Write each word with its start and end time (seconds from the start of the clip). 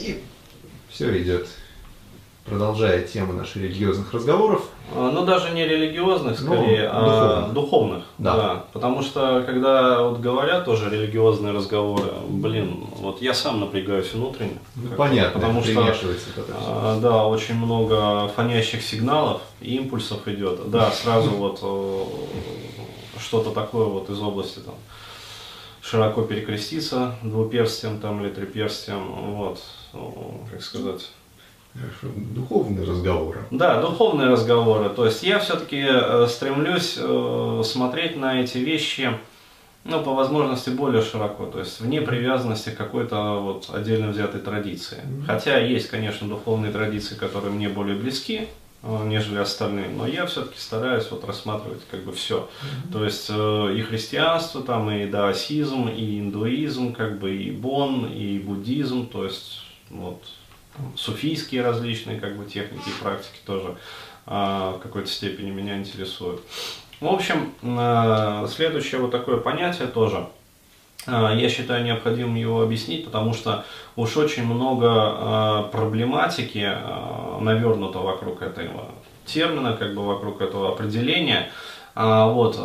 И 0.00 0.22
все 0.88 1.20
идет 1.22 1.48
продолжая 2.48 3.02
тему 3.02 3.32
наших 3.32 3.56
религиозных 3.56 4.12
разговоров. 4.12 4.68
А, 4.94 5.10
ну, 5.10 5.24
даже 5.24 5.50
не 5.50 5.66
религиозных, 5.66 6.40
ну, 6.40 6.54
скорее, 6.54 6.84
ну, 6.84 6.90
а 6.92 7.50
духовных. 7.52 8.04
Да. 8.16 8.36
да. 8.36 8.64
Потому 8.72 9.02
что, 9.02 9.42
когда 9.44 10.02
вот 10.02 10.20
говорят 10.20 10.64
тоже 10.64 10.88
религиозные 10.88 11.52
разговоры, 11.52 12.10
блин, 12.28 12.86
вот 13.00 13.20
я 13.20 13.34
сам 13.34 13.60
напрягаюсь 13.60 14.12
внутренне. 14.14 14.58
Ну, 14.76 14.96
понятно, 14.96 15.40
потому 15.40 15.62
что, 15.62 15.94
а, 16.66 16.98
да, 17.00 17.26
очень 17.26 17.54
много 17.54 18.28
фонящих 18.28 18.82
сигналов, 18.82 19.42
импульсов 19.60 20.26
идет. 20.26 20.70
Да, 20.70 20.90
сразу 20.90 21.30
вот 21.30 21.58
что-то 23.20 23.50
такое 23.50 23.84
вот 23.84 24.08
из 24.08 24.20
области 24.20 24.60
там 24.60 24.74
широко 25.88 26.22
перекреститься 26.22 27.14
двуперстием 27.22 27.98
там 27.98 28.22
или 28.22 28.30
триперстием, 28.30 29.34
вот, 29.36 29.62
как 30.50 30.62
сказать, 30.62 31.08
Духовные 32.34 32.84
разговоры. 32.84 33.40
Да, 33.50 33.80
духовные 33.80 34.28
разговоры. 34.28 34.88
То 34.88 35.04
есть 35.04 35.22
я 35.22 35.38
все-таки 35.38 35.84
э, 35.86 36.26
стремлюсь 36.28 36.96
э, 36.98 37.62
смотреть 37.64 38.16
на 38.16 38.40
эти 38.40 38.58
вещи, 38.58 39.10
ну, 39.84 40.02
по 40.02 40.12
возможности 40.14 40.70
более 40.70 41.02
широко, 41.02 41.46
то 41.46 41.60
есть 41.60 41.80
вне 41.80 42.00
привязанности 42.00 42.70
к 42.70 42.76
какой-то 42.76 43.38
вот 43.40 43.70
отдельно 43.72 44.08
взятой 44.08 44.40
традиции. 44.40 44.98
Mm-hmm. 45.04 45.26
Хотя 45.26 45.58
есть, 45.58 45.88
конечно, 45.88 46.26
духовные 46.26 46.72
традиции, 46.72 47.14
которые 47.14 47.52
мне 47.52 47.68
более 47.68 47.96
близки, 47.96 48.40
э, 48.40 48.67
нежели 48.82 49.38
остальные, 49.38 49.88
но 49.88 50.06
я 50.06 50.24
все-таки 50.26 50.58
стараюсь 50.58 51.10
вот 51.10 51.24
рассматривать 51.24 51.82
как 51.90 52.04
бы 52.04 52.12
все. 52.12 52.48
Mm-hmm. 52.48 52.92
То 52.92 53.04
есть 53.04 53.28
и 53.28 53.82
христианство, 53.82 54.62
там 54.62 54.90
и 54.90 55.06
даосизм, 55.06 55.88
и 55.88 56.20
индуизм, 56.20 56.92
как 56.94 57.18
бы 57.18 57.34
и 57.34 57.50
бон, 57.50 58.06
и 58.06 58.38
буддизм, 58.38 59.08
то 59.08 59.24
есть 59.24 59.62
вот 59.90 60.22
суфийские 60.96 61.62
различные 61.62 62.20
как 62.20 62.36
бы 62.36 62.44
техники 62.44 62.88
и 62.88 63.02
практики 63.02 63.38
тоже 63.44 63.76
а, 64.26 64.72
в 64.72 64.80
какой-то 64.80 65.08
степени 65.08 65.50
меня 65.50 65.78
интересуют. 65.78 66.42
В 67.00 67.06
общем, 67.06 67.52
а, 67.62 68.46
следующее 68.48 69.00
вот 69.00 69.10
такое 69.10 69.38
понятие 69.38 69.88
тоже, 69.88 70.28
я 71.08 71.48
считаю 71.48 71.84
необходимым 71.84 72.36
его 72.36 72.62
объяснить, 72.62 73.04
потому 73.04 73.34
что 73.34 73.64
уж 73.96 74.16
очень 74.16 74.44
много 74.44 75.68
проблематики 75.72 76.70
навернуто 77.40 77.98
вокруг 77.98 78.42
этого 78.42 78.84
термина, 79.26 79.74
как 79.74 79.94
бы 79.94 80.06
вокруг 80.06 80.40
этого 80.40 80.70
определения. 80.70 81.50
Вот, 81.94 82.56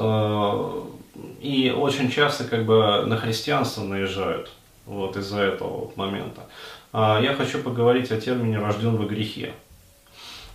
и 1.41 1.73
очень 1.75 2.09
часто 2.09 2.43
как 2.45 2.65
бы 2.65 3.03
на 3.05 3.17
христианство 3.17 3.83
наезжают 3.83 4.49
вот 4.85 5.15
из-за 5.17 5.41
этого 5.41 5.81
вот 5.81 5.97
момента. 5.97 6.41
А, 6.91 7.19
я 7.21 7.33
хочу 7.33 7.59
поговорить 7.59 8.11
о 8.11 8.19
термине 8.19 8.59
«рожден 8.59 8.95
во 8.97 9.05
грехе». 9.05 9.53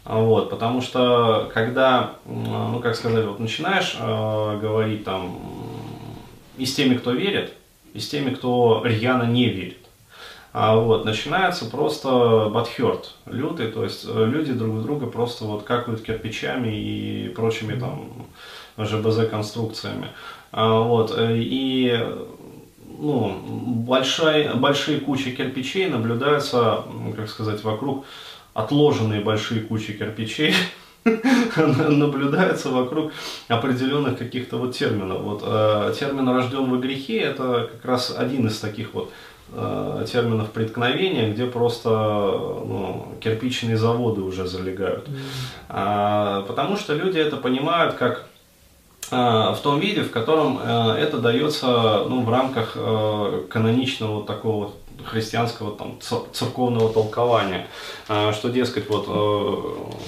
А, 0.05 0.19
вот, 0.19 0.51
потому 0.51 0.81
что 0.81 1.51
когда, 1.53 2.13
ну 2.27 2.81
как 2.81 2.97
сказать, 2.97 3.25
вот 3.27 3.39
начинаешь 3.39 3.97
говорить 3.99 5.05
там 5.05 5.39
и 6.57 6.65
с 6.65 6.75
теми, 6.75 6.97
кто 6.97 7.13
верит, 7.13 7.55
и 7.95 8.01
с 8.01 8.09
теми, 8.09 8.35
кто 8.35 8.83
рьяно 8.85 9.25
не 9.25 9.49
верит, 9.49 9.79
а 10.53 10.77
вот, 10.77 11.05
начинается 11.05 11.67
просто 11.67 12.51
батхерт 12.53 13.15
лютый, 13.27 13.69
то 13.69 13.85
есть 13.85 14.07
э, 14.09 14.25
люди 14.27 14.53
друг 14.53 14.83
друга 14.83 15.07
просто 15.07 15.45
вот 15.45 15.63
какают 15.63 16.03
кирпичами 16.03 16.69
и 16.69 17.29
прочими 17.29 17.79
там 17.79 18.27
ЖБЗ 18.79 19.29
конструкциями. 19.29 20.09
А, 20.51 20.81
вот, 20.81 21.15
э, 21.17 21.37
и 21.37 21.99
ну, 22.99 23.39
большая, 23.47 24.55
большие 24.55 25.01
кучи 25.01 25.31
кирпичей 25.31 25.89
наблюдаются, 25.89 26.85
как 27.15 27.29
сказать, 27.29 27.63
вокруг 27.63 28.05
отложенные 28.55 29.21
большие 29.21 29.61
кучи 29.61 29.93
кирпичей 29.93 30.55
наблюдаются 31.57 32.71
вокруг 32.71 33.13
определенных 33.49 34.19
каких-то 34.19 34.57
вот 34.57 34.77
терминов. 34.77 35.21
Вот 35.23 35.43
э, 35.45 35.95
термин 35.99 36.29
«рожден 36.29 36.71
во 36.71 36.79
грехе» 36.79 37.19
это 37.19 37.71
как 37.73 37.85
раз 37.85 38.15
один 38.17 38.47
из 38.47 38.59
таких 38.59 38.95
вот 38.95 39.11
э, 39.53 40.07
терминов 40.11 40.51
преткновения, 40.51 41.33
где 41.33 41.47
просто 41.47 41.89
ну, 41.91 43.15
кирпичные 43.21 43.77
заводы 43.77 44.21
уже 44.21 44.47
залегают. 44.47 45.09
Mm. 45.09 45.19
А, 45.69 46.43
потому 46.43 46.77
что 46.77 46.95
люди 46.95 47.19
это 47.19 47.37
понимают 47.37 47.95
как 47.95 48.29
Э, 49.11 49.55
в 49.55 49.61
том 49.63 49.81
виде, 49.81 50.03
в 50.03 50.11
котором 50.11 50.59
э, 50.63 50.97
это 50.99 51.19
дается 51.19 52.05
ну, 52.09 52.23
в 52.23 52.31
рамках 52.31 52.73
э, 52.75 53.45
каноничного 53.49 54.25
такого 54.25 54.73
христианского 55.05 55.77
там, 55.77 55.99
церковного 56.33 56.93
толкования, 56.93 57.67
что, 58.07 58.49
дескать, 58.49 58.89
вот, 58.89 59.07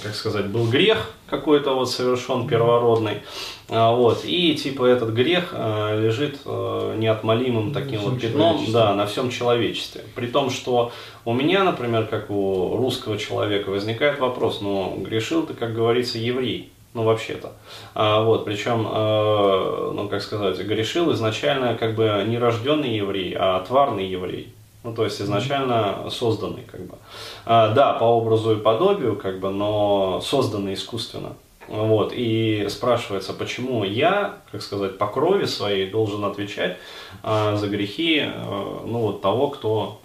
как 0.03 0.15
сказать, 0.15 0.47
был 0.47 0.69
грех 0.69 1.11
какой-то 1.29 1.75
вот 1.75 1.91
совершен 1.91 2.49
первородный, 2.49 3.23
вот, 3.69 4.25
и 4.25 4.55
типа 4.55 4.85
этот 4.85 5.11
грех 5.11 5.53
лежит 5.53 6.45
неотмолимым 6.45 7.73
таким 7.73 8.01
вот 8.01 8.21
пятном 8.21 8.65
да, 8.73 8.95
на 8.95 9.07
всем 9.07 9.31
человечестве. 9.31 10.03
При 10.15 10.27
том, 10.27 10.51
что 10.51 10.93
у 11.25 11.33
меня, 11.33 11.65
например, 11.65 12.07
как 12.07 12.31
у 12.31 12.77
русского 12.77 13.19
человека, 13.19 13.71
возникает 13.71 14.19
вопрос, 14.19 14.61
ну, 14.61 14.97
грешил 14.99 15.47
ты, 15.47 15.55
как 15.55 15.75
говорится, 15.75 16.19
еврей, 16.19 16.73
ну, 16.95 17.05
вообще-то. 17.05 17.53
А, 17.95 18.23
вот, 18.23 18.45
причем, 18.45 18.87
э, 18.91 19.93
ну, 19.95 20.09
как 20.09 20.23
сказать, 20.23 20.59
грешил 20.59 21.13
изначально 21.13 21.77
как 21.77 21.95
бы 21.95 22.25
не 22.27 22.39
рожденный 22.39 22.97
еврей, 22.97 23.37
а 23.39 23.61
тварный 23.61 24.09
еврей. 24.09 24.53
Ну, 24.83 24.95
то 24.95 25.05
есть 25.05 25.21
изначально 25.21 26.09
созданный, 26.11 26.63
как 26.63 26.81
бы. 26.87 26.95
А, 27.45 27.73
да, 27.75 27.93
по 27.93 28.05
образу 28.05 28.57
и 28.57 28.61
подобию, 28.61 29.17
как 29.17 29.39
бы, 29.39 29.51
но 29.51 30.21
созданный 30.23 30.75
искусственно. 30.75 31.35
Вот, 31.69 32.13
и 32.13 32.67
спрашивается, 32.69 33.33
почему 33.33 33.85
я, 33.85 34.39
как 34.51 34.63
сказать, 34.63 34.99
по 34.99 35.07
крови 35.07 35.45
своей 35.45 35.89
должен 35.89 36.25
отвечать 36.25 36.79
а, 37.23 37.57
за 37.57 37.69
грехи, 37.69 38.23
а, 38.25 38.85
ну, 38.87 39.01
вот 39.01 39.23
того, 39.23 39.49
кто 39.49 40.01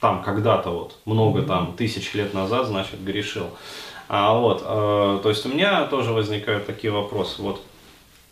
там 0.00 0.22
когда-то 0.22 0.70
вот, 0.70 0.96
много 1.04 1.42
там, 1.42 1.74
тысяч 1.76 2.14
лет 2.14 2.32
назад, 2.32 2.66
значит, 2.66 3.02
грешил. 3.02 3.48
А, 4.08 4.38
вот, 4.38 4.62
э, 4.64 5.20
то 5.22 5.28
есть 5.28 5.44
у 5.46 5.48
меня 5.48 5.84
тоже 5.86 6.12
возникают 6.12 6.66
такие 6.66 6.92
вопросы. 6.92 7.42
Вот, 7.42 7.60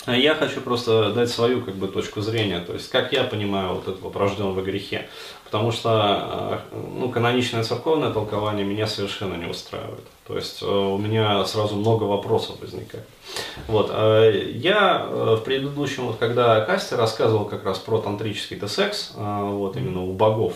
я 0.07 0.35
хочу 0.35 0.61
просто 0.61 1.13
дать 1.13 1.31
свою 1.31 1.63
как 1.63 1.75
бы 1.77 1.89
точку 1.89 2.21
зрения, 2.21 2.61
то 2.61 2.75
есть 2.75 2.91
как 2.91 3.13
я 3.13 3.25
понимаю 3.25 3.75
вот 3.75 3.89
это 3.89 4.01
вот 4.03 4.17
рожден 4.17 4.53
во 4.53 4.63
грехе, 4.63 5.09
потому 5.45 5.73
что 5.73 6.61
э, 6.73 6.77
ну, 6.99 7.09
каноничное 7.09 7.63
церковное 7.65 8.11
толкование 8.11 8.67
меня 8.67 8.87
совершенно 8.87 9.35
не 9.35 9.47
устраивает, 9.47 10.05
то 10.27 10.37
есть 10.37 10.63
э, 10.63 10.67
у 10.67 10.99
меня 10.99 11.45
сразу 11.47 11.77
много 11.77 12.05
вопросов 12.05 12.61
возникает. 12.61 13.07
Вот, 13.67 13.91
э, 13.93 14.51
я 14.55 15.07
в 15.09 15.39
предыдущем, 15.39 16.07
вот 16.07 16.17
когда 16.19 16.61
Кастя 16.61 16.97
рассказывал 16.97 17.47
как 17.47 17.65
раз 17.65 17.79
про 17.79 17.99
тантрический 17.99 18.61
секс, 18.69 19.13
вот 19.17 19.77
именно 19.77 20.03
у 20.03 20.13
богов, 20.13 20.55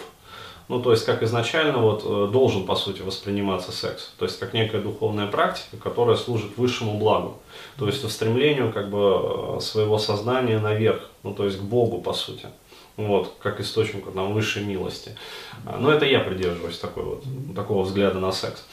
ну, 0.69 0.83
то 0.83 0.91
есть, 0.91 1.06
как 1.06 1.23
изначально 1.23 1.79
вот 1.79 2.03
э, 2.05 2.31
должен, 2.31 2.67
по 2.67 2.77
сути, 2.77 3.01
восприниматься 3.01 3.73
секс. 3.73 4.12
То 4.19 4.27
есть, 4.27 4.39
как 4.39 4.53
некая 4.53 4.83
духовная 4.83 5.27
практика, 5.27 5.79
которая 5.79 6.17
служит 6.17 6.59
высшему 6.59 6.99
благу. 6.99 7.39
То 7.79 7.87
есть, 7.87 8.05
устремлению, 8.05 8.71
как 8.71 8.91
бы, 8.91 9.57
э, 9.57 9.61
своего 9.61 9.99
сознания 9.99 10.59
наверх. 10.59 11.09
Ну, 11.23 11.33
то 11.33 11.47
есть, 11.47 11.59
к 11.59 11.62
Богу, 11.62 12.03
по 12.03 12.12
сути. 12.12 12.47
Вот, 12.99 13.34
как 13.39 13.61
источнику 13.61 14.11
там, 14.11 14.34
высшей 14.34 14.65
милости. 14.65 15.17
А, 15.65 15.78
но 15.78 15.93
это 15.93 16.05
я 16.05 16.19
придерживаюсь 16.19 16.78
такой 16.78 17.05
вот, 17.05 17.25
такого 17.55 17.84
взгляда 17.84 18.19
на 18.19 18.33
секс. 18.33 18.67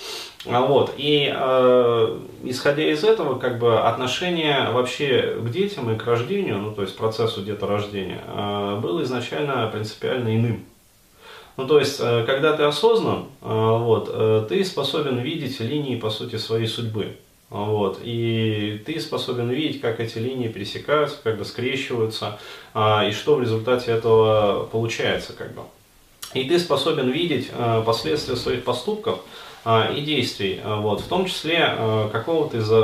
А 0.48 0.62
вот, 0.62 0.94
и 0.98 1.32
э, 1.32 2.20
исходя 2.44 2.92
из 2.92 3.04
этого, 3.04 3.38
как 3.38 3.60
бы 3.60 3.80
отношение 3.80 4.72
вообще 4.72 5.38
к 5.40 5.50
детям 5.52 5.92
и 5.92 5.96
к 5.96 6.06
рождению, 6.06 6.58
ну 6.58 6.72
то 6.74 6.82
есть 6.82 6.98
процессу 6.98 7.44
деторождения, 7.44 8.22
э, 8.26 8.80
было 8.82 9.04
изначально 9.04 9.68
принципиально 9.72 10.36
иным. 10.36 10.66
Ну, 11.58 11.68
то 11.68 11.80
есть, 11.80 12.00
э, 12.00 12.24
когда 12.26 12.54
ты 12.54 12.64
осознан, 12.64 13.26
э, 13.42 13.48
вот, 13.48 14.10
э, 14.12 14.46
ты 14.50 14.64
способен 14.66 15.20
видеть 15.20 15.60
линии, 15.62 15.96
по 15.96 16.10
сути, 16.10 16.36
своей 16.36 16.68
судьбы. 16.68 17.16
Вот, 17.50 18.00
и 18.04 18.82
ты 18.86 19.00
способен 19.00 19.50
видеть, 19.50 19.80
как 19.80 20.00
эти 20.00 20.18
линии 20.18 20.48
пересекаются, 20.48 21.18
как 21.24 21.38
бы 21.38 21.46
скрещиваются, 21.46 22.40
и 22.76 23.12
что 23.12 23.36
в 23.36 23.42
результате 23.42 23.92
этого 23.92 24.66
получается. 24.66 25.32
Как 25.34 25.54
бы. 25.54 25.62
И 26.34 26.46
ты 26.46 26.58
способен 26.58 27.12
видеть 27.12 27.52
последствия 27.86 28.36
своих 28.36 28.64
поступков 28.64 29.20
и 29.96 30.02
действий, 30.02 30.60
вот, 30.66 31.02
в 31.02 31.08
том 31.08 31.28
числе, 31.28 32.10
какого 32.12 32.50
ты 32.50 32.62
за, 32.62 32.84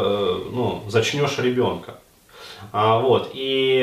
ну, 0.52 0.84
зачнешь 0.88 1.40
ребенка. 1.40 1.96
Вот, 2.72 3.32
и 3.34 3.80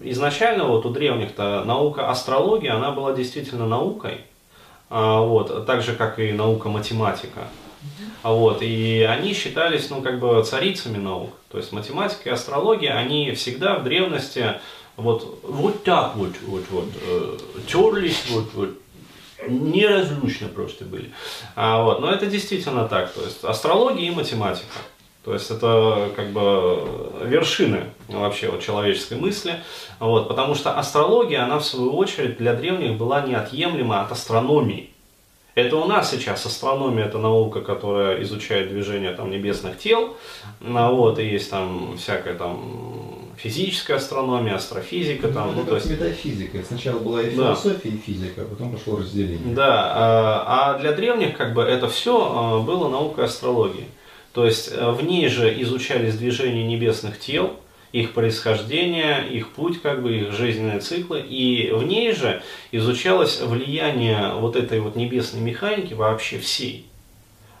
изначально 0.00 0.64
вот 0.64 0.86
у 0.86 0.90
древних-то 0.90 1.64
наука 1.64 2.10
астрология, 2.10 2.74
она 2.74 2.92
была 2.92 3.12
действительно 3.12 3.66
наукой, 3.66 4.22
а, 4.90 5.20
вот, 5.20 5.66
так 5.66 5.82
же, 5.82 5.94
как 5.94 6.18
и 6.18 6.32
наука 6.32 6.68
математика. 6.68 7.48
А 8.22 8.32
вот, 8.32 8.62
и 8.62 9.02
они 9.08 9.32
считались, 9.32 9.88
ну, 9.90 10.02
как 10.02 10.18
бы 10.18 10.42
царицами 10.42 10.98
наук. 10.98 11.30
То 11.50 11.58
есть 11.58 11.72
математика 11.72 12.30
и 12.30 12.32
астрология, 12.32 12.94
они 12.94 13.32
всегда 13.32 13.76
в 13.76 13.84
древности 13.84 14.54
вот, 14.96 15.40
вот 15.44 15.84
так 15.84 16.16
вот, 16.16 16.32
вот, 16.42 16.64
вот, 16.70 16.88
э, 17.00 17.38
терлись, 17.68 18.24
вот, 18.30 18.46
вот, 18.54 18.70
неразлучны 19.46 20.48
просто 20.48 20.84
были. 20.84 21.12
А, 21.54 21.82
вот, 21.84 22.00
но 22.00 22.10
это 22.10 22.26
действительно 22.26 22.88
так, 22.88 23.12
то 23.12 23.22
есть 23.22 23.44
астрология 23.44 24.10
и 24.10 24.14
математика. 24.14 24.66
То 25.28 25.34
есть 25.34 25.50
это 25.50 26.08
как 26.16 26.30
бы 26.30 27.12
вершины 27.22 27.82
вообще 28.08 28.48
вот 28.48 28.62
человеческой 28.62 29.18
мысли. 29.18 29.56
Вот, 30.00 30.26
потому 30.26 30.54
что 30.54 30.72
астрология, 30.78 31.44
она 31.44 31.58
в 31.58 31.66
свою 31.66 31.94
очередь 31.98 32.38
для 32.38 32.54
древних 32.54 32.96
была 32.96 33.20
неотъемлема 33.20 34.00
от 34.00 34.10
астрономии. 34.10 34.88
Это 35.54 35.76
у 35.76 35.84
нас 35.84 36.10
сейчас 36.12 36.46
астрономия, 36.46 37.04
это 37.04 37.18
наука, 37.18 37.60
которая 37.60 38.22
изучает 38.22 38.70
движение 38.70 39.12
там, 39.12 39.30
небесных 39.30 39.76
тел. 39.76 40.16
Ну, 40.60 40.94
вот, 40.94 41.18
и 41.18 41.26
есть 41.26 41.50
там 41.50 41.98
всякая 41.98 42.32
там 42.32 43.28
физическая 43.36 43.98
астрономия, 43.98 44.54
астрофизика. 44.54 45.26
Ну, 45.26 45.34
там, 45.34 45.50
это 45.50 45.58
ну, 45.58 45.66
то 45.66 45.74
есть... 45.74 45.90
метафизика. 45.90 46.62
Сначала 46.66 47.00
была 47.00 47.20
и 47.20 47.36
Да. 47.36 47.54
философия, 47.54 47.90
и 47.90 47.98
физика, 47.98 48.40
а 48.40 48.44
потом 48.46 48.72
пошло 48.72 48.96
разделение. 48.96 49.54
Да, 49.54 49.92
а 49.94 50.72
а 50.72 50.78
для 50.78 50.92
древних 50.92 51.36
как 51.36 51.52
бы 51.52 51.60
это 51.60 51.86
все 51.90 52.64
было 52.66 52.88
наукой 52.88 53.26
астрологии. 53.26 53.88
То 54.32 54.46
есть 54.46 54.70
э, 54.72 54.90
в 54.90 55.02
ней 55.02 55.28
же 55.28 55.60
изучались 55.62 56.16
движения 56.16 56.64
небесных 56.64 57.18
тел, 57.18 57.58
их 57.92 58.12
происхождение, 58.12 59.26
их 59.28 59.50
путь, 59.52 59.80
как 59.80 60.02
бы 60.02 60.14
их 60.14 60.32
жизненные 60.32 60.80
циклы, 60.80 61.20
и 61.20 61.70
в 61.72 61.84
ней 61.84 62.12
же 62.12 62.42
изучалось 62.70 63.40
влияние 63.40 64.34
вот 64.34 64.56
этой 64.56 64.80
вот 64.80 64.94
небесной 64.96 65.40
механики 65.40 65.94
вообще 65.94 66.38
всей 66.38 66.88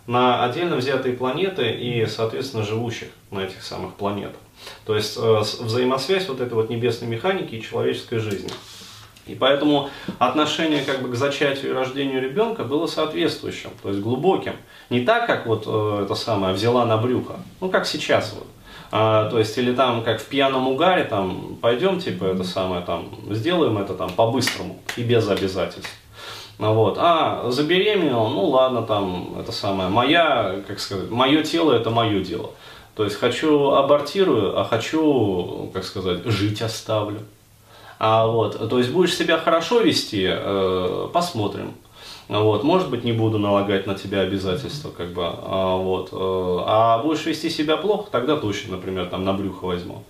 на 0.08 0.42
отдельно 0.42 0.76
взятые 0.76 1.14
планеты 1.14 1.70
и, 1.70 2.06
соответственно, 2.06 2.64
живущих 2.64 3.08
на 3.30 3.40
этих 3.40 3.62
самых 3.62 3.94
планетах. 3.94 4.40
То 4.86 4.96
есть 4.96 5.16
э, 5.16 5.42
взаимосвязь 5.60 6.28
вот 6.28 6.40
этой 6.40 6.54
вот 6.54 6.70
небесной 6.70 7.08
механики 7.08 7.54
и 7.54 7.62
человеческой 7.62 8.18
жизни. 8.18 8.50
И 9.28 9.34
поэтому 9.34 9.90
отношение 10.18 10.82
как 10.82 11.02
бы 11.02 11.10
к 11.10 11.14
зачатию 11.14 11.70
и 11.70 11.74
рождению 11.74 12.22
ребенка 12.22 12.64
было 12.64 12.86
соответствующим, 12.86 13.70
то 13.82 13.90
есть 13.90 14.00
глубоким. 14.00 14.54
Не 14.90 15.00
так, 15.00 15.26
как 15.26 15.46
вот 15.46 15.64
э, 15.66 16.02
это 16.04 16.14
самое 16.14 16.54
взяла 16.54 16.84
на 16.86 16.96
брюхо, 16.96 17.36
ну 17.60 17.68
как 17.68 17.86
сейчас 17.86 18.34
вот. 18.34 18.46
А, 18.90 19.28
то 19.30 19.38
есть 19.38 19.56
или 19.58 19.74
там 19.74 20.02
как 20.02 20.20
в 20.20 20.24
пьяном 20.26 20.66
угаре 20.66 21.04
там 21.04 21.58
пойдем 21.60 22.00
типа 22.00 22.24
это 22.24 22.42
самое 22.42 22.80
там 22.80 23.10
сделаем 23.30 23.76
это 23.76 23.94
там 23.94 24.10
по-быстрому 24.10 24.80
и 24.96 25.02
без 25.02 25.28
обязательств. 25.28 25.90
Ну 26.58 26.72
Вот. 26.74 26.96
А 26.98 27.50
забеременел, 27.50 28.28
ну 28.28 28.46
ладно, 28.46 28.82
там 28.82 29.36
это 29.38 29.52
самое, 29.52 29.88
моя, 29.88 30.62
как 30.66 30.80
сказать, 30.80 31.10
мое 31.10 31.42
тело 31.42 31.72
это 31.72 31.90
мое 31.90 32.20
дело. 32.24 32.50
То 32.96 33.04
есть 33.04 33.16
хочу 33.16 33.70
абортирую, 33.70 34.58
а 34.58 34.64
хочу, 34.64 35.70
как 35.72 35.84
сказать, 35.84 36.24
жить 36.24 36.60
оставлю. 36.62 37.20
А 37.98 38.26
вот, 38.26 38.68
то 38.68 38.78
есть 38.78 38.90
будешь 38.92 39.16
себя 39.16 39.38
хорошо 39.38 39.80
вести, 39.80 40.26
э, 40.28 41.08
посмотрим. 41.12 41.74
Вот, 42.28 42.62
может 42.62 42.90
быть, 42.90 43.04
не 43.04 43.12
буду 43.12 43.38
налагать 43.38 43.86
на 43.86 43.94
тебя 43.94 44.20
обязательства, 44.20 44.90
как 44.90 45.14
бы, 45.14 45.22
а, 45.24 45.76
вот, 45.76 46.10
э, 46.12 46.62
а 46.66 46.98
будешь 46.98 47.24
вести 47.24 47.48
себя 47.48 47.78
плохо, 47.78 48.10
тогда 48.10 48.36
точно, 48.36 48.76
например, 48.76 49.06
там 49.06 49.24
на 49.24 49.32
брюхо 49.32 49.64
возьму. 49.64 50.04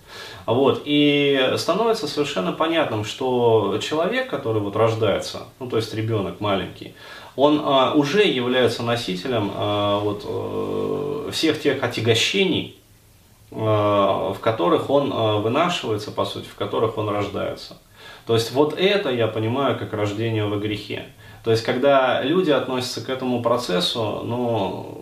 Вот, 0.45 0.81
и 0.83 1.53
становится 1.55 2.07
совершенно 2.07 2.51
понятным, 2.51 3.05
что 3.05 3.79
человек, 3.81 4.29
который 4.29 4.61
вот 4.61 4.75
рождается, 4.75 5.43
ну, 5.59 5.69
то 5.69 5.77
есть 5.77 5.93
ребенок 5.93 6.41
маленький, 6.41 6.93
он 7.37 7.61
а, 7.63 7.93
уже 7.93 8.23
является 8.23 8.83
носителем 8.83 9.51
а, 9.55 9.99
вот, 9.99 10.25
э, 10.27 11.31
всех 11.31 11.61
тех 11.61 11.81
отягощений, 11.81 12.78
в 13.51 14.37
которых 14.41 14.89
он 14.89 15.11
э, 15.11 15.37
вынашивается, 15.41 16.11
по 16.11 16.25
сути, 16.25 16.47
в 16.47 16.55
которых 16.55 16.97
он 16.97 17.09
рождается. 17.09 17.77
То 18.25 18.35
есть 18.35 18.51
вот 18.51 18.77
это 18.77 19.09
я 19.09 19.27
понимаю 19.27 19.77
как 19.77 19.93
рождение 19.93 20.45
во 20.45 20.57
грехе. 20.57 21.05
То 21.43 21.51
есть 21.51 21.63
когда 21.63 22.21
люди 22.21 22.51
относятся 22.51 23.03
к 23.03 23.09
этому 23.09 23.41
процессу, 23.41 24.21
ну, 24.23 25.01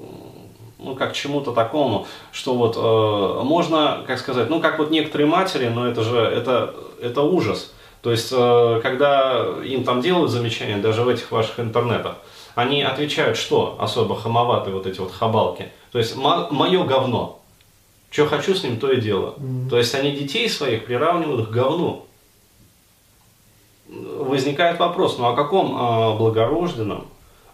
ну 0.79 0.95
как 0.95 1.11
к 1.11 1.13
чему-то 1.13 1.51
такому, 1.51 2.07
что 2.31 2.53
вот 2.53 2.77
э, 2.77 3.43
можно, 3.43 4.03
как 4.07 4.19
сказать, 4.19 4.49
ну 4.49 4.61
как 4.61 4.79
вот 4.79 4.91
некоторые 4.91 5.27
матери, 5.27 5.67
но 5.67 5.87
это 5.87 6.03
же 6.03 6.17
это, 6.17 6.73
это 7.01 7.21
ужас. 7.21 7.73
То 8.01 8.11
есть 8.11 8.31
э, 8.31 8.79
когда 8.81 9.45
им 9.63 9.83
там 9.83 9.99
делают 10.01 10.31
замечания, 10.31 10.77
даже 10.77 11.01
в 11.01 11.09
этих 11.09 11.29
ваших 11.31 11.59
интернетах, 11.59 12.15
они 12.55 12.81
отвечают, 12.81 13.37
что 13.37 13.77
особо 13.79 14.15
хамоватые 14.15 14.73
вот 14.73 14.87
эти 14.87 14.99
вот 14.99 15.11
хабалки. 15.11 15.71
То 15.91 15.99
есть 15.99 16.15
мое 16.15 16.83
говно. 16.85 17.41
Что 18.09 18.25
хочу 18.25 18.55
с 18.55 18.63
ним, 18.63 18.79
то 18.79 18.91
и 18.91 19.01
дело. 19.01 19.35
То 19.69 19.77
есть 19.77 19.93
они 19.93 20.11
детей 20.11 20.49
своих 20.49 20.85
приравнивают 20.85 21.49
к 21.49 21.51
говну. 21.51 22.05
Возникает 23.89 24.79
вопрос, 24.79 25.17
ну 25.17 25.27
о 25.27 25.35
каком 25.35 25.75
э, 25.75 26.17
благорожденном 26.17 27.07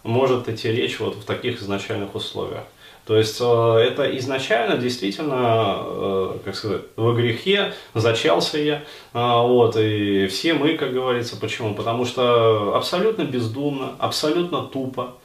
может 0.04 0.50
идти 0.50 0.72
речь 0.72 1.00
вот 1.00 1.16
в 1.16 1.26
таких 1.26 1.62
изначальных 1.62 2.16
условиях? 2.16 2.64
То 3.06 3.18
есть 3.18 3.38
э, 3.42 3.44
это 3.46 4.18
изначально 4.18 4.78
действительно, 4.78 5.78
э, 5.82 6.38
как 6.46 6.56
сказать, 6.56 6.82
во 6.96 7.14
грехе 7.14 7.74
зачался 7.94 8.58
я, 8.58 8.76
э, 8.76 8.82
вот, 9.14 9.76
и 9.78 10.28
все 10.28 10.54
мы, 10.54 10.78
как 10.78 10.94
говорится, 10.94 11.36
почему? 11.36 11.76
Потому 11.76 12.06
что 12.06 12.76
абсолютно 12.76 13.24
бездумно, 13.24 13.94
абсолютно 14.00 14.64
тупо, 14.64 15.16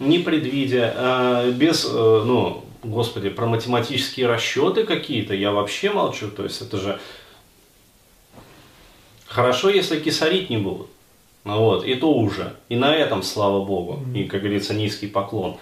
не 0.00 0.18
предвидя, 0.18 1.44
без, 1.54 1.84
э, 1.84 2.22
ну, 2.24 2.64
господи, 2.82 3.28
про 3.28 3.46
математические 3.46 4.26
расчеты 4.26 4.84
какие-то, 4.84 5.34
я 5.34 5.52
вообще 5.52 5.90
молчу, 5.90 6.30
то 6.30 6.44
есть 6.44 6.60
это 6.60 6.78
же 6.78 7.00
хорошо, 9.26 9.70
если 9.70 10.00
кисарить 10.00 10.50
не 10.50 10.58
будут. 10.58 10.88
Ну 11.44 11.58
вот, 11.58 11.84
и 11.84 11.94
то 11.94 12.12
уже. 12.12 12.56
И 12.68 12.76
на 12.76 12.94
этом, 12.94 13.22
слава 13.22 13.64
богу. 13.64 14.00
И, 14.14 14.24
как 14.24 14.40
говорится, 14.40 14.74
низкий 14.74 15.06
поклон. 15.06 15.58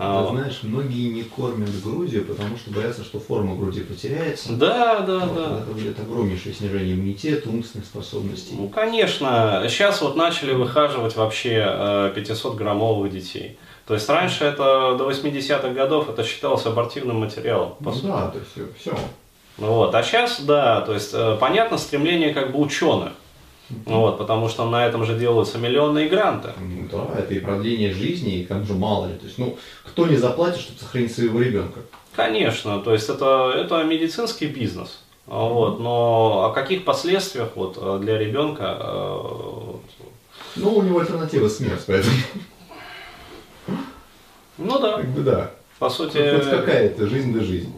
А, 0.00 0.26
Ты 0.26 0.36
знаешь, 0.36 0.60
многие 0.62 1.08
не 1.10 1.24
кормят 1.24 1.70
грудью, 1.82 2.24
потому 2.24 2.56
что 2.56 2.70
боятся, 2.70 3.02
что 3.02 3.18
форма 3.18 3.56
груди 3.56 3.80
потеряется. 3.80 4.52
Да, 4.52 5.00
да, 5.00 5.18
Вот, 5.26 5.34
да. 5.34 5.58
Это 5.58 5.72
будет 5.72 5.98
огромнейшее 5.98 6.54
снижение 6.54 6.94
иммунитета, 6.94 7.48
умственных 7.50 7.86
способностей. 7.86 8.54
Ну, 8.56 8.68
конечно. 8.68 9.64
Сейчас 9.68 10.00
вот 10.00 10.14
начали 10.14 10.52
выхаживать 10.52 11.16
вообще 11.16 11.64
э, 11.66 12.12
500-граммовых 12.16 13.10
детей. 13.10 13.58
То 13.86 13.94
есть 13.94 14.08
раньше 14.08 14.44
это 14.44 14.94
до 14.96 15.10
80-х 15.10 15.70
годов 15.70 16.08
это 16.08 16.22
считалось 16.22 16.64
абортивным 16.66 17.16
материалом. 17.20 17.74
по 17.78 17.90
Ну 17.90 17.92
сути. 17.92 18.06
да, 18.06 18.28
то 18.28 18.38
есть 18.38 18.78
все. 18.80 18.94
Ну 19.58 19.66
Вот. 19.66 19.94
А 19.94 20.02
сейчас, 20.04 20.40
да, 20.42 20.80
то 20.82 20.94
есть 20.94 21.10
э, 21.12 21.36
понятно 21.40 21.76
стремление 21.78 22.32
как 22.32 22.52
бы 22.52 22.60
ученых. 22.60 23.12
Ну 23.70 24.00
Вот, 24.00 24.18
потому 24.18 24.48
что 24.48 24.68
на 24.68 24.86
этом 24.86 25.04
же 25.04 25.18
делаются 25.18 25.58
миллионные 25.58 26.08
гранты. 26.08 26.50
Ну 26.58 26.88
да, 26.90 27.18
это 27.18 27.34
и 27.34 27.40
продление 27.40 27.92
жизни, 27.92 28.38
и 28.40 28.44
как 28.44 28.64
же 28.64 28.72
мало 28.74 29.06
ли. 29.06 29.14
То 29.14 29.26
есть, 29.26 29.38
ну, 29.38 29.58
кто 29.84 30.06
не 30.06 30.16
заплатит, 30.16 30.60
чтобы 30.60 30.78
сохранить 30.78 31.14
своего 31.14 31.40
ребенка? 31.40 31.80
Конечно, 32.16 32.80
то 32.80 32.92
есть 32.94 33.08
это, 33.08 33.52
это 33.54 33.84
медицинский 33.84 34.46
бизнес. 34.46 35.00
Вот, 35.26 35.78
но 35.80 36.46
о 36.46 36.52
каких 36.54 36.84
последствиях 36.86 37.50
вот, 37.54 37.76
э, 37.78 37.98
для 38.00 38.16
ребенка 38.16 38.76
э, 38.80 39.20
вот, 39.22 39.82
Ну, 40.56 40.74
у 40.76 40.82
него 40.82 41.00
альтернатива 41.00 41.48
смерть, 41.48 41.82
поэтому, 41.86 42.14
Ну 44.56 44.78
да, 44.78 44.96
как 44.96 45.08
бы 45.10 45.20
да. 45.20 45.50
по 45.78 45.90
сути, 45.90 46.34
Хоть 46.36 46.48
какая-то 46.50 47.06
жизнь 47.06 47.34
да 47.34 47.44
жизнь. 47.44 47.72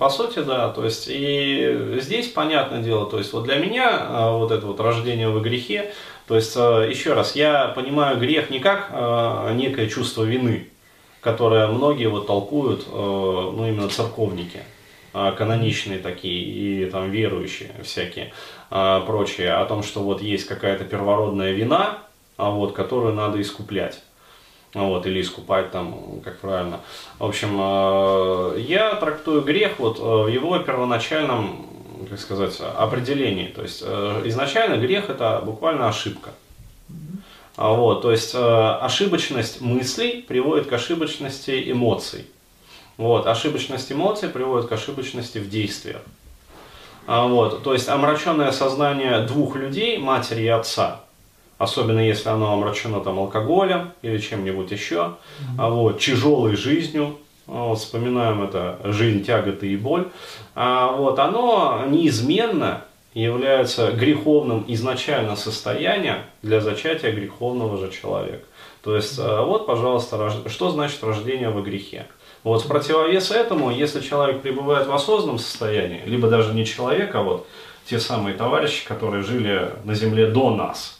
По 0.00 0.08
сути, 0.08 0.38
да, 0.38 0.70
то 0.70 0.82
есть 0.82 1.08
и 1.10 1.98
здесь 2.00 2.28
понятное 2.28 2.80
дело, 2.80 3.04
то 3.04 3.18
есть 3.18 3.34
вот 3.34 3.44
для 3.44 3.56
меня 3.56 3.98
а, 4.00 4.32
вот 4.34 4.50
это 4.50 4.66
вот 4.66 4.80
рождение 4.80 5.28
во 5.28 5.40
грехе, 5.40 5.92
то 6.26 6.36
есть 6.36 6.54
а, 6.56 6.86
еще 6.86 7.12
раз, 7.12 7.36
я 7.36 7.68
понимаю 7.68 8.18
грех 8.18 8.48
не 8.48 8.60
как 8.60 8.88
а, 8.92 9.52
некое 9.52 9.90
чувство 9.90 10.22
вины, 10.22 10.68
которое 11.20 11.66
многие 11.66 12.06
вот 12.06 12.26
толкуют, 12.26 12.86
ну 12.90 13.68
именно 13.68 13.90
церковники, 13.90 14.60
каноничные 15.12 15.98
такие 15.98 16.86
и 16.86 16.90
там 16.90 17.10
верующие 17.10 17.70
всякие 17.84 18.32
прочие, 18.70 19.52
о 19.52 19.66
том, 19.66 19.82
что 19.82 20.00
вот 20.00 20.22
есть 20.22 20.46
какая-то 20.46 20.84
первородная 20.84 21.52
вина, 21.52 21.98
вот, 22.38 22.72
которую 22.72 23.12
надо 23.12 23.38
искуплять. 23.38 24.00
Вот, 24.72 25.04
или 25.06 25.20
искупать 25.20 25.72
там, 25.72 26.20
как 26.22 26.38
правильно. 26.38 26.80
В 27.18 27.24
общем, 27.24 27.58
э, 27.60 28.60
я 28.60 28.94
трактую 28.94 29.42
грех 29.42 29.78
вот 29.78 29.98
э, 29.98 30.02
в 30.02 30.28
его 30.28 30.56
первоначальном, 30.60 31.66
как 32.08 32.20
сказать, 32.20 32.56
определении. 32.60 33.48
То 33.48 33.62
есть 33.62 33.82
э, 33.84 34.22
изначально 34.26 34.76
грех 34.76 35.10
это 35.10 35.42
буквально 35.44 35.88
ошибка. 35.88 36.30
А 37.56 37.72
Вот, 37.72 38.02
то 38.02 38.10
есть 38.10 38.34
ошибочность 38.34 39.60
мыслей 39.60 40.22
приводит 40.22 40.68
к 40.68 40.72
ошибочности 40.72 41.70
эмоций. 41.70 42.26
Вот, 42.96 43.26
ошибочность 43.26 43.90
эмоций 43.92 44.28
приводит 44.28 44.68
к 44.68 44.72
ошибочности 44.72 45.38
в 45.38 45.50
действиях. 45.50 46.00
А 47.06 47.26
Вот, 47.26 47.62
то 47.62 47.74
есть 47.74 47.88
омраченное 47.88 48.52
сознание 48.52 49.20
двух 49.26 49.56
людей, 49.56 49.98
матери 49.98 50.42
и 50.42 50.48
отца, 50.48 51.00
особенно 51.60 52.00
если 52.00 52.30
оно 52.30 52.54
омрачено 52.54 53.00
там 53.00 53.18
алкоголем 53.18 53.92
или 54.00 54.16
чем-нибудь 54.16 54.70
еще, 54.70 55.16
а 55.58 55.68
вот, 55.68 56.00
тяжелой 56.00 56.56
жизнью, 56.56 57.18
а 57.46 57.74
вспоминаем 57.74 58.42
это 58.42 58.78
жизнь, 58.84 59.22
тяготы 59.22 59.68
и 59.68 59.76
боль, 59.76 60.08
а 60.54 60.90
вот, 60.92 61.18
оно 61.18 61.84
неизменно 61.86 62.84
является 63.12 63.92
греховным 63.92 64.64
изначально 64.68 65.36
состоянием 65.36 66.18
для 66.42 66.60
зачатия 66.62 67.12
греховного 67.12 67.76
же 67.76 67.92
человека. 67.92 68.44
То 68.82 68.96
есть, 68.96 69.18
э, 69.18 69.44
вот, 69.44 69.66
пожалуйста, 69.66 70.32
что 70.48 70.70
значит 70.70 71.04
рождение 71.04 71.50
во 71.50 71.60
грехе? 71.60 72.06
Вот 72.42 72.64
в 72.64 72.68
противовес 72.68 73.32
этому, 73.32 73.70
если 73.70 74.00
человек 74.00 74.40
пребывает 74.40 74.86
в 74.86 74.94
осознанном 74.94 75.38
состоянии, 75.38 76.00
либо 76.06 76.28
даже 76.28 76.54
не 76.54 76.64
человек, 76.64 77.14
а 77.14 77.22
вот 77.22 77.46
те 77.84 77.98
самые 77.98 78.34
товарищи, 78.34 78.86
которые 78.86 79.22
жили 79.22 79.72
на 79.84 79.94
земле 79.94 80.26
до 80.26 80.48
нас, 80.48 80.99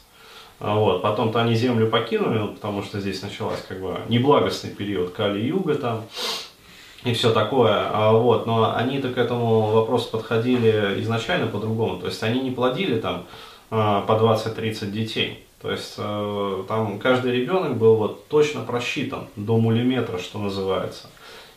вот, 0.61 1.01
потом-то 1.01 1.41
они 1.41 1.55
землю 1.55 1.89
покинули, 1.89 2.37
ну, 2.37 2.47
потому 2.49 2.83
что 2.83 2.99
здесь 2.99 3.21
началась 3.21 3.61
как 3.67 3.81
бы 3.81 3.99
неблагостный 4.09 4.69
период 4.69 5.11
Кали-Юга 5.11 5.75
там, 5.75 6.03
и 7.03 7.13
все 7.13 7.33
такое, 7.33 7.89
а 7.91 8.11
вот, 8.11 8.45
но 8.45 8.75
они-то 8.75 9.09
к 9.09 9.17
этому 9.17 9.71
вопросу 9.71 10.09
подходили 10.11 11.01
изначально 11.01 11.47
по-другому, 11.47 11.97
то 11.97 12.05
есть 12.05 12.21
они 12.21 12.41
не 12.41 12.51
плодили 12.51 12.99
там 12.99 13.25
а, 13.71 14.01
по 14.01 14.11
20-30 14.13 14.91
детей, 14.91 15.43
то 15.61 15.71
есть 15.71 15.95
э, 15.97 16.63
там 16.67 16.97
каждый 16.97 17.31
ребенок 17.33 17.77
был 17.77 17.95
вот 17.95 18.27
точно 18.27 18.61
просчитан 18.61 19.27
до 19.35 19.59
миллиметра, 19.59 20.17
что 20.17 20.39
называется. 20.39 21.07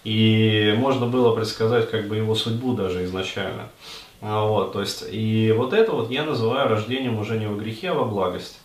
И 0.04 0.74
можно 0.76 1.06
было 1.06 1.34
предсказать 1.34 1.90
как 1.90 2.08
бы 2.08 2.16
его 2.16 2.34
судьбу 2.34 2.74
даже 2.74 3.04
изначально. 3.04 3.70
А, 4.20 4.46
вот, 4.46 4.74
то 4.74 4.80
есть, 4.80 5.04
и 5.10 5.54
вот 5.56 5.72
это 5.72 5.92
вот 5.92 6.10
я 6.10 6.24
называю 6.24 6.68
рождением 6.68 7.18
уже 7.18 7.38
не 7.38 7.46
во 7.46 7.56
грехе, 7.56 7.90
а 7.90 7.94
во 7.94 8.04
благости. 8.04 8.58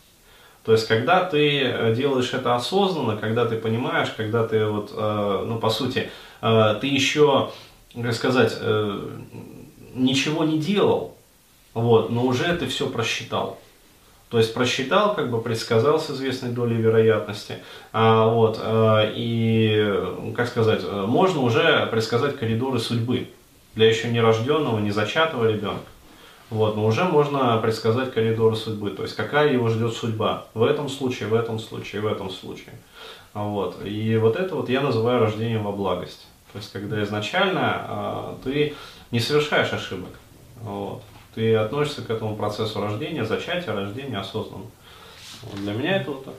То 0.64 0.74
есть, 0.74 0.88
когда 0.88 1.24
ты 1.24 1.62
э, 1.62 1.96
делаешь 1.96 2.34
это 2.34 2.56
осознанно, 2.56 3.18
когда 3.18 3.46
ты 3.46 3.56
понимаешь, 3.56 4.10
когда 4.16 4.46
ты 4.46 4.66
вот, 4.66 4.92
э, 4.94 5.44
ну, 5.48 5.58
по 5.58 5.70
сути, 5.70 6.10
э, 6.42 6.78
ты 6.82 6.88
еще, 6.88 7.52
как 7.96 8.14
сказать, 8.14 8.56
ничего 9.96 10.44
не 10.44 10.60
делал, 10.60 11.16
вот, 11.74 12.10
но 12.10 12.24
уже 12.24 12.56
ты 12.56 12.68
все 12.68 12.88
просчитал. 12.88 13.58
То 14.30 14.38
есть 14.38 14.54
просчитал, 14.54 15.16
как 15.16 15.32
бы 15.32 15.42
предсказал 15.42 16.00
с 16.00 16.12
известной 16.12 16.52
долей 16.52 16.76
вероятности. 16.76 17.58
А, 17.92 18.28
вот, 18.28 18.62
и, 18.64 20.32
как 20.38 20.48
сказать, 20.48 20.82
можно 20.84 21.42
уже 21.42 21.88
предсказать 21.88 22.38
коридоры 22.38 22.78
судьбы 22.78 23.30
для 23.74 23.90
еще 23.90 24.10
нерожденного, 24.10 24.78
незачатого 24.78 25.50
ребенка. 25.52 25.82
Вот, 26.50 26.76
но 26.76 26.86
уже 26.86 27.04
можно 27.04 27.58
предсказать 27.58 28.12
коридоры 28.12 28.56
судьбы, 28.56 28.90
то 28.90 29.04
есть 29.04 29.16
какая 29.16 29.54
его 29.54 29.70
ждет 29.70 29.94
судьба 29.94 30.48
в 30.56 30.64
этом 30.64 30.90
случае, 30.90 31.30
в 31.30 31.36
этом 31.36 31.60
случае, 31.60 32.02
в 32.02 32.08
этом 32.08 32.32
случае. 32.32 32.74
Вот. 33.34 33.86
И 33.86 34.18
вот 34.18 34.36
это 34.36 34.56
вот 34.56 34.70
я 34.70 34.82
называю 34.82 35.20
рождением 35.20 35.64
во 35.64 35.72
благость. 35.72 36.26
То 36.52 36.58
есть 36.58 36.72
когда 36.72 37.04
изначально 37.04 37.86
э, 37.88 38.36
ты 38.44 38.74
не 39.12 39.20
совершаешь 39.20 39.72
ошибок. 39.72 40.10
Вот 40.62 41.04
ты 41.36 41.56
относишься 41.56 42.02
к 42.02 42.10
этому 42.10 42.36
процессу 42.36 42.82
рождения, 42.82 43.24
зачатия, 43.24 43.74
рождения 43.74 44.18
осознанно. 44.18 44.66
Вот 45.44 45.62
для 45.62 45.74
меня 45.74 45.98
это 45.98 46.12
вот 46.12 46.26
так. 46.26 46.34